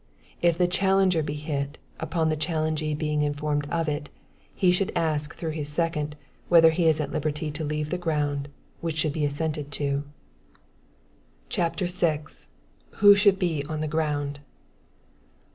If 0.41 0.57
the 0.57 0.67
challenger 0.67 1.21
be 1.21 1.35
hit, 1.35 1.77
upon 1.99 2.29
the 2.29 2.35
challengee 2.35 2.97
being 2.97 3.21
informed 3.21 3.67
of 3.69 3.87
it, 3.87 4.09
he 4.55 4.71
should 4.71 4.91
ask 4.95 5.35
through 5.35 5.51
his 5.51 5.69
second, 5.69 6.15
whether 6.49 6.71
he 6.71 6.85
is 6.87 6.99
at 6.99 7.11
liberty 7.11 7.51
to 7.51 7.63
leave 7.63 7.91
the 7.91 7.99
ground 7.99 8.47
which 8.79 8.97
should 8.97 9.13
be 9.13 9.25
assented 9.25 9.69
to. 9.73 10.03
CHAPTER 11.49 11.85
VI. 11.85 12.21
Who 12.95 13.13
Should 13.13 13.37
Be 13.37 13.63
on 13.65 13.81
the 13.81 13.87
Ground. 13.87 14.39